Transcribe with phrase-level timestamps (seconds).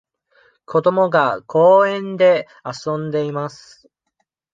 [0.65, 3.87] 子どもが公園で遊んでいます。